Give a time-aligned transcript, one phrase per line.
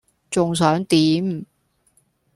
[0.31, 1.45] 仲想點?